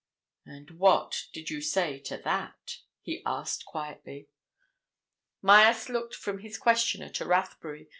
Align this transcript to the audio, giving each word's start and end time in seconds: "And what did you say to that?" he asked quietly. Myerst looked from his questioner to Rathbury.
"And 0.47 0.71
what 0.79 1.27
did 1.31 1.51
you 1.51 1.61
say 1.61 1.99
to 1.99 2.17
that?" 2.17 2.79
he 3.03 3.21
asked 3.23 3.67
quietly. 3.67 4.29
Myerst 5.43 5.89
looked 5.89 6.15
from 6.15 6.39
his 6.39 6.57
questioner 6.57 7.09
to 7.09 7.25
Rathbury. 7.27 7.89